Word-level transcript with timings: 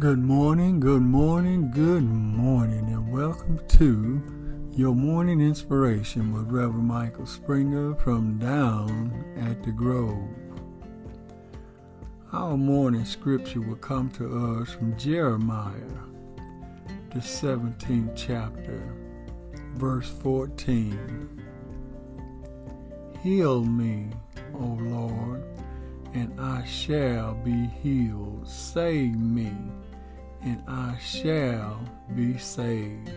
Good 0.00 0.18
morning, 0.18 0.80
good 0.80 1.02
morning, 1.02 1.70
good 1.72 2.02
morning, 2.02 2.86
and 2.86 3.12
welcome 3.12 3.60
to 3.68 4.70
your 4.74 4.94
morning 4.94 5.42
inspiration 5.42 6.32
with 6.32 6.50
Reverend 6.50 6.88
Michael 6.88 7.26
Springer 7.26 7.94
from 7.96 8.38
down 8.38 9.12
at 9.36 9.62
the 9.62 9.72
Grove. 9.72 10.26
Our 12.32 12.56
morning 12.56 13.04
scripture 13.04 13.60
will 13.60 13.76
come 13.76 14.08
to 14.12 14.62
us 14.62 14.70
from 14.70 14.96
Jeremiah, 14.96 15.74
the 17.10 17.20
17th 17.20 18.16
chapter, 18.16 18.94
verse 19.74 20.08
14. 20.22 21.42
Heal 23.22 23.64
me, 23.64 24.08
O 24.54 24.78
Lord, 24.80 25.44
and 26.14 26.40
I 26.40 26.64
shall 26.64 27.34
be 27.34 27.66
healed. 27.82 28.48
Save 28.48 29.20
me 29.20 29.52
and 30.42 30.62
I 30.66 30.96
shall 30.98 31.80
be 32.14 32.38
saved, 32.38 33.10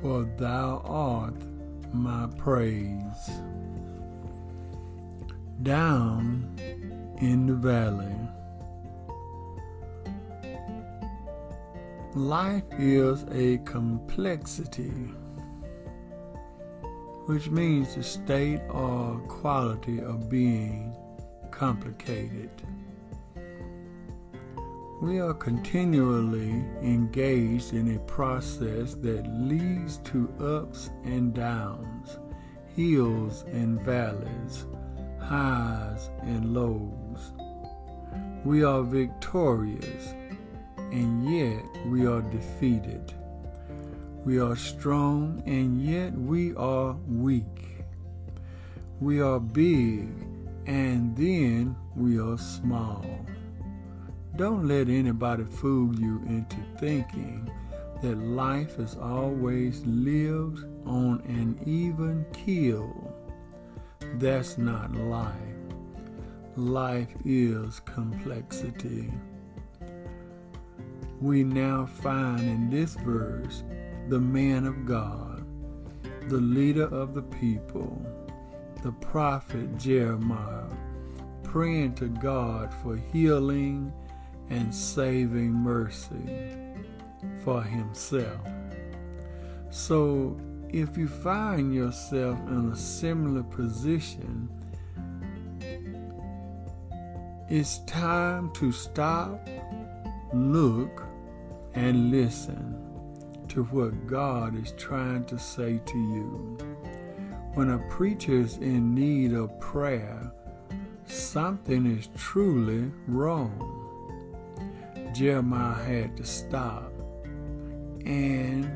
for 0.00 0.24
thou 0.36 0.82
art 0.84 1.34
my 1.92 2.28
praise. 2.38 3.30
Down 5.62 6.56
in 7.20 7.46
the 7.46 7.54
valley. 7.54 8.16
Life 12.14 12.64
is 12.78 13.24
a 13.30 13.58
complexity, 13.58 15.12
which 17.26 17.50
means 17.50 17.94
the 17.94 18.02
state 18.02 18.60
or 18.70 19.18
quality 19.28 20.00
of 20.00 20.28
being 20.28 20.92
complicated. 21.52 22.50
We 25.00 25.18
are 25.18 25.32
continually 25.32 26.62
engaged 26.82 27.72
in 27.72 27.96
a 27.96 28.00
process 28.00 28.92
that 28.96 29.26
leads 29.32 29.96
to 30.04 30.28
ups 30.38 30.90
and 31.04 31.32
downs, 31.32 32.18
hills 32.76 33.46
and 33.50 33.80
valleys, 33.80 34.66
highs 35.18 36.10
and 36.20 36.52
lows. 36.52 37.32
We 38.44 38.62
are 38.62 38.82
victorious, 38.82 40.14
and 40.76 41.34
yet 41.34 41.64
we 41.86 42.06
are 42.06 42.20
defeated. 42.20 43.14
We 44.26 44.38
are 44.38 44.54
strong, 44.54 45.42
and 45.46 45.80
yet 45.80 46.12
we 46.12 46.54
are 46.56 46.92
weak. 47.08 47.86
We 49.00 49.22
are 49.22 49.40
big, 49.40 50.10
and 50.66 51.16
then 51.16 51.74
we 51.96 52.20
are 52.20 52.36
small. 52.36 53.02
Don't 54.40 54.66
let 54.66 54.88
anybody 54.88 55.44
fool 55.44 55.94
you 55.96 56.22
into 56.26 56.56
thinking 56.78 57.50
that 58.00 58.16
life 58.16 58.78
is 58.78 58.96
always 58.96 59.82
lived 59.84 60.64
on 60.86 61.20
an 61.26 61.60
even 61.66 62.24
keel. 62.32 63.14
That's 64.14 64.56
not 64.56 64.96
life. 64.96 65.34
Life 66.56 67.10
is 67.22 67.80
complexity. 67.80 69.12
We 71.20 71.44
now 71.44 71.84
find 71.84 72.40
in 72.40 72.70
this 72.70 72.94
verse 72.94 73.62
the 74.08 74.20
man 74.20 74.64
of 74.64 74.86
God, 74.86 75.44
the 76.30 76.40
leader 76.40 76.86
of 76.86 77.12
the 77.12 77.24
people, 77.24 78.00
the 78.82 78.92
prophet 78.92 79.76
Jeremiah, 79.76 80.70
praying 81.42 81.96
to 81.96 82.08
God 82.08 82.72
for 82.82 82.96
healing 82.96 83.92
and 84.50 84.74
saving 84.74 85.52
mercy 85.52 86.56
for 87.42 87.62
himself. 87.62 88.40
So, 89.70 90.38
if 90.68 90.96
you 90.96 91.08
find 91.08 91.74
yourself 91.74 92.38
in 92.48 92.70
a 92.72 92.76
similar 92.76 93.42
position, 93.42 94.48
it's 97.48 97.78
time 97.86 98.52
to 98.54 98.70
stop, 98.70 99.48
look, 100.32 101.02
and 101.74 102.10
listen 102.10 102.76
to 103.48 103.64
what 103.64 104.06
God 104.06 104.56
is 104.56 104.72
trying 104.72 105.24
to 105.26 105.38
say 105.38 105.80
to 105.84 105.98
you. 105.98 106.58
When 107.54 107.70
a 107.70 107.78
preacher 107.90 108.40
is 108.40 108.58
in 108.58 108.94
need 108.94 109.32
of 109.32 109.58
prayer, 109.58 110.32
something 111.06 111.86
is 111.86 112.08
truly 112.16 112.92
wrong. 113.08 113.79
Jeremiah 115.20 115.74
had 115.74 116.16
to 116.16 116.24
stop 116.24 116.90
and 118.06 118.74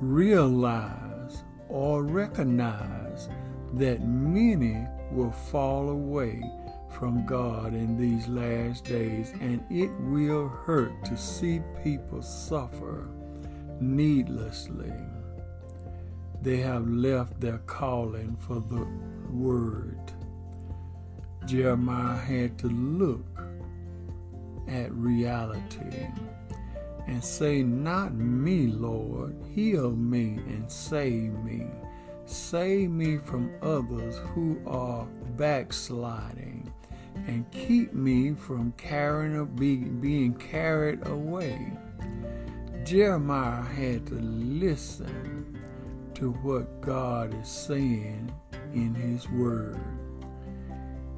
realize 0.00 1.44
or 1.68 2.04
recognize 2.04 3.28
that 3.74 4.02
many 4.02 4.86
will 5.12 5.30
fall 5.30 5.90
away 5.90 6.42
from 6.92 7.26
God 7.26 7.74
in 7.74 7.98
these 7.98 8.28
last 8.28 8.86
days, 8.86 9.34
and 9.42 9.62
it 9.70 9.90
will 10.00 10.48
hurt 10.48 11.04
to 11.04 11.18
see 11.18 11.60
people 11.84 12.22
suffer 12.22 13.06
needlessly. 13.78 14.94
They 16.40 16.56
have 16.62 16.88
left 16.88 17.38
their 17.42 17.58
calling 17.66 18.36
for 18.36 18.54
the 18.54 18.88
word. 19.30 20.00
Jeremiah 21.44 22.16
had 22.16 22.58
to 22.60 22.68
look 22.68 23.49
at 24.68 24.92
reality 24.92 26.06
and 27.06 27.22
say, 27.22 27.62
Not 27.62 28.14
me, 28.14 28.68
Lord, 28.68 29.36
heal 29.54 29.90
me 29.90 30.38
and 30.46 30.70
save 30.70 31.32
me. 31.44 31.66
Save 32.26 32.90
me 32.90 33.18
from 33.18 33.50
others 33.60 34.18
who 34.32 34.60
are 34.66 35.06
backsliding 35.36 36.72
and 37.26 37.50
keep 37.50 37.92
me 37.92 38.34
from 38.34 38.72
carrying 38.76 39.44
be, 39.56 39.76
being 39.76 40.34
carried 40.34 41.06
away. 41.06 41.72
Jeremiah 42.84 43.62
had 43.62 44.06
to 44.06 44.14
listen 44.14 45.58
to 46.14 46.30
what 46.30 46.80
God 46.80 47.34
is 47.34 47.48
saying 47.48 48.32
in 48.72 48.94
His 48.94 49.28
Word. 49.30 49.80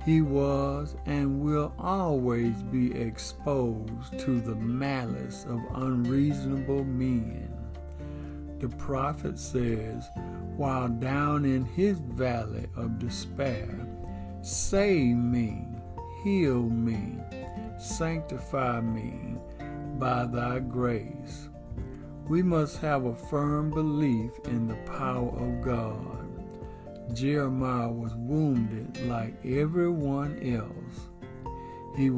He 0.04 0.20
was 0.20 0.96
and 1.06 1.40
will 1.40 1.72
always 1.78 2.60
be 2.64 2.92
exposed 2.92 4.18
to 4.18 4.40
the 4.40 4.56
malice 4.56 5.44
of 5.48 5.60
unreasonable 5.74 6.84
men. 6.84 7.48
The 8.58 8.68
prophet 8.68 9.38
says, 9.38 10.08
while 10.56 10.88
down 10.88 11.44
in 11.44 11.64
his 11.64 11.98
valley 11.98 12.66
of 12.76 12.98
despair, 12.98 13.86
Save 14.42 15.16
me, 15.16 15.68
heal 16.24 16.62
me, 16.62 17.16
sanctify 17.78 18.80
me 18.80 19.36
by 20.00 20.26
thy 20.26 20.58
grace. 20.58 21.48
We 22.28 22.42
must 22.42 22.78
have 22.78 23.04
a 23.04 23.14
firm 23.14 23.70
belief 23.70 24.32
in 24.46 24.66
the 24.66 24.76
power 24.86 25.28
of 25.28 25.62
God 25.62 26.21
Jeremiah 27.14 27.90
was 27.90 28.14
wounded 28.14 29.06
like 29.06 29.34
everyone 29.44 30.38
else. 30.42 31.08
He, 31.96 32.10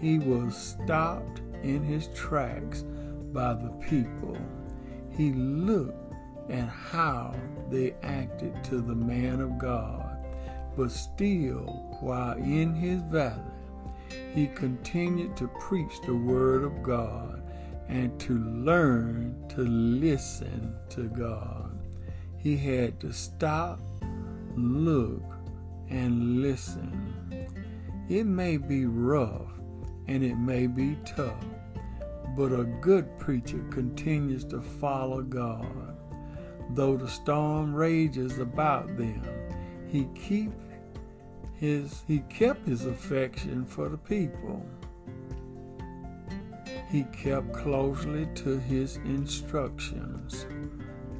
he 0.00 0.18
was 0.18 0.56
stopped 0.56 1.40
in 1.62 1.82
his 1.82 2.08
tracks 2.08 2.84
by 3.32 3.54
the 3.54 3.70
people. 3.88 4.36
He 5.16 5.32
looked 5.32 6.12
at 6.50 6.68
how 6.68 7.34
they 7.70 7.94
acted 8.02 8.62
to 8.64 8.80
the 8.80 8.94
man 8.94 9.40
of 9.40 9.58
God, 9.58 10.18
but 10.76 10.90
still, 10.90 11.96
while 12.00 12.36
in 12.36 12.74
his 12.74 13.00
valley, 13.02 13.40
he 14.34 14.48
continued 14.48 15.36
to 15.36 15.48
preach 15.48 16.00
the 16.04 16.14
word 16.14 16.64
of 16.64 16.82
God 16.82 17.42
and 17.88 18.18
to 18.20 18.38
learn 18.38 19.34
to 19.50 19.62
listen 19.62 20.74
to 20.90 21.08
God. 21.08 21.78
He 22.38 22.56
had 22.56 22.98
to 23.00 23.12
stop 23.12 23.78
look, 24.56 25.22
and 25.88 26.42
listen. 26.42 27.48
It 28.08 28.24
may 28.24 28.56
be 28.56 28.86
rough 28.86 29.48
and 30.08 30.24
it 30.24 30.36
may 30.36 30.66
be 30.66 30.96
tough, 31.04 31.44
but 32.36 32.52
a 32.52 32.64
good 32.80 33.18
preacher 33.18 33.62
continues 33.70 34.44
to 34.46 34.60
follow 34.60 35.22
God. 35.22 35.96
Though 36.70 36.96
the 36.96 37.08
storm 37.08 37.74
rages 37.74 38.38
about 38.38 38.96
them, 38.96 39.22
he 39.86 40.08
keep 40.14 40.52
his 41.54 42.02
he 42.08 42.20
kept 42.28 42.66
his 42.66 42.86
affection 42.86 43.64
for 43.64 43.88
the 43.88 43.98
people. 43.98 44.66
He 46.90 47.04
kept 47.04 47.52
closely 47.52 48.26
to 48.36 48.58
his 48.58 48.96
instructions. 48.96 50.46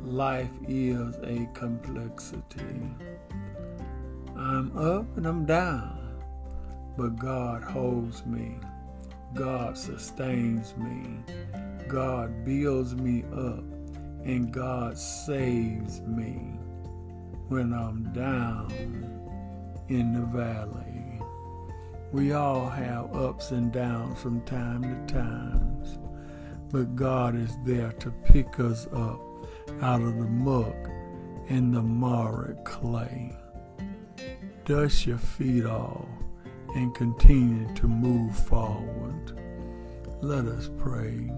Life 0.03 0.51
is 0.69 1.15
a 1.23 1.49
complexity. 1.55 2.91
I'm 4.45 4.77
up 4.77 5.17
and 5.17 5.25
I'm 5.25 5.47
down, 5.47 6.21
but 6.99 7.17
God 7.17 7.63
holds 7.63 8.27
me. 8.27 8.57
God 9.35 9.79
sustains 9.79 10.75
me. 10.77 11.21
God 11.87 12.45
builds 12.45 12.97
me 12.97 13.23
up 13.33 13.63
and 14.25 14.53
God 14.53 14.99
saves 14.99 16.01
me 16.01 16.59
when 17.49 17.73
I'm 17.73 18.13
down 18.13 18.73
in 19.89 20.13
the 20.13 20.27
valley. 20.27 21.21
We 22.11 22.33
all 22.33 22.69
have 22.69 23.15
ups 23.15 23.53
and 23.53 23.73
downs 23.73 24.21
from 24.21 24.41
time 24.41 24.83
to 24.83 25.15
time, 25.15 25.85
but 26.73 26.97
God 26.97 27.37
is 27.37 27.57
there 27.65 27.93
to 27.93 28.11
pick 28.25 28.59
us 28.59 28.89
up 28.93 29.21
out 29.81 30.03
of 30.03 30.19
the 30.19 30.25
muck 30.25 30.75
and 31.49 31.73
the 31.73 31.83
marred 31.83 32.59
clay. 32.65 33.37
Dust 34.65 35.09
your 35.09 35.19
feet 35.19 35.67
off 35.67 36.07
and 36.77 36.95
continue 36.95 37.75
to 37.75 37.89
move 37.89 38.37
forward. 38.47 39.37
Let 40.21 40.45
us 40.45 40.71
pray. 40.79 41.33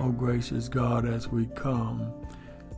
Oh, 0.00 0.10
gracious 0.10 0.68
God, 0.68 1.06
as 1.06 1.28
we 1.28 1.46
come, 1.46 2.12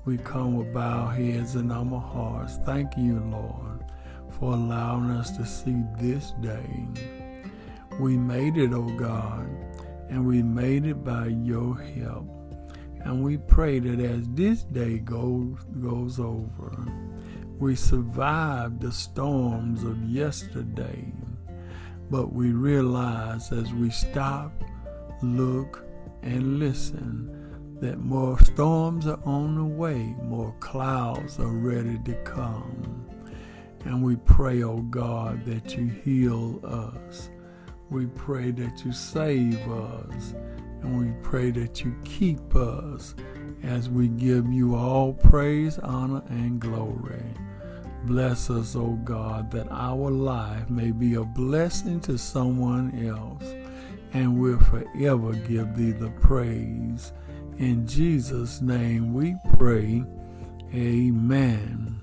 we 0.04 0.18
come 0.18 0.58
with 0.58 0.74
bowed 0.74 1.16
heads 1.16 1.54
and 1.54 1.72
our 1.72 1.98
hearts. 1.98 2.58
Thank 2.66 2.98
you, 2.98 3.20
Lord, 3.20 3.86
for 4.38 4.52
allowing 4.52 5.10
us 5.10 5.34
to 5.38 5.46
see 5.46 5.82
this 5.98 6.32
day. 6.42 6.86
We 7.98 8.18
made 8.18 8.58
it, 8.58 8.74
oh 8.74 8.94
God, 8.98 9.48
and 10.10 10.26
we 10.26 10.42
made 10.42 10.84
it 10.84 11.02
by 11.02 11.28
your 11.28 11.80
help. 11.80 12.28
And 13.00 13.24
we 13.24 13.38
pray 13.38 13.78
that 13.78 13.98
as 13.98 14.28
this 14.28 14.62
day 14.64 14.98
goes, 14.98 15.56
goes 15.80 16.20
over, 16.20 16.86
we 17.58 17.76
survived 17.76 18.80
the 18.80 18.92
storms 18.92 19.84
of 19.84 20.02
yesterday. 20.04 21.12
But 22.10 22.32
we 22.32 22.52
realize 22.52 23.52
as 23.52 23.72
we 23.72 23.90
stop, 23.90 24.52
look, 25.22 25.84
and 26.22 26.58
listen 26.58 27.30
that 27.80 27.98
more 27.98 28.38
storms 28.40 29.06
are 29.06 29.20
on 29.24 29.56
the 29.56 29.64
way, 29.64 30.14
more 30.22 30.54
clouds 30.60 31.38
are 31.38 31.46
ready 31.46 31.98
to 32.04 32.14
come. 32.24 33.06
And 33.84 34.02
we 34.02 34.16
pray, 34.16 34.62
oh 34.62 34.80
God, 34.80 35.44
that 35.44 35.76
you 35.76 35.86
heal 35.86 36.60
us. 36.64 37.28
We 37.90 38.06
pray 38.06 38.50
that 38.52 38.84
you 38.84 38.92
save 38.92 39.60
us. 39.70 40.34
And 40.82 40.98
we 40.98 41.12
pray 41.22 41.50
that 41.52 41.84
you 41.84 41.94
keep 42.04 42.54
us 42.56 43.14
as 43.64 43.88
we 43.88 44.08
give 44.08 44.52
you 44.52 44.74
all 44.74 45.12
praise, 45.12 45.78
honor, 45.78 46.22
and 46.28 46.60
glory. 46.60 47.24
Bless 48.04 48.50
us, 48.50 48.76
O 48.76 48.92
God, 49.04 49.50
that 49.52 49.66
our 49.70 50.10
life 50.10 50.68
may 50.68 50.90
be 50.90 51.14
a 51.14 51.24
blessing 51.24 52.00
to 52.00 52.18
someone 52.18 53.06
else 53.06 53.54
and 54.12 54.38
we'll 54.38 54.60
forever 54.60 55.32
give 55.32 55.74
thee 55.74 55.90
the 55.90 56.10
praise. 56.20 57.12
In 57.58 57.86
Jesus' 57.86 58.60
name 58.60 59.12
we 59.14 59.36
pray. 59.58 60.04
Amen. 60.72 62.00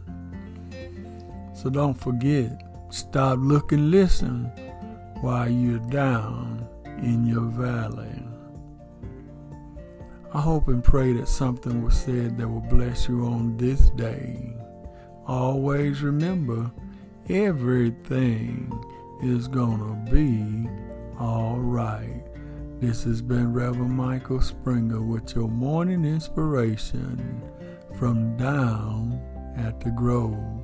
So 1.53 1.69
don't 1.69 1.93
forget, 1.93 2.63
stop, 2.89 3.37
look, 3.39 3.71
and 3.71 3.91
listen 3.91 4.45
while 5.21 5.49
you're 5.49 5.79
down 5.89 6.67
in 7.01 7.25
your 7.25 7.45
valley. 7.45 8.30
I 10.33 10.39
hope 10.39 10.69
and 10.69 10.81
pray 10.81 11.11
that 11.13 11.27
something 11.27 11.83
was 11.83 11.93
said 11.93 12.37
that 12.37 12.47
will 12.47 12.61
bless 12.61 13.09
you 13.09 13.25
on 13.25 13.57
this 13.57 13.89
day. 13.89 14.55
Always 15.27 16.01
remember, 16.01 16.71
everything 17.29 18.71
is 19.21 19.49
going 19.49 19.79
to 19.79 20.09
be 20.09 20.69
all 21.19 21.57
right. 21.59 22.23
This 22.79 23.03
has 23.03 23.21
been 23.21 23.51
Reverend 23.51 23.91
Michael 23.91 24.39
Springer 24.41 25.01
with 25.01 25.35
your 25.35 25.49
morning 25.49 26.05
inspiration 26.05 27.43
from 27.99 28.37
down 28.37 29.21
at 29.57 29.81
the 29.81 29.91
Grove. 29.91 30.63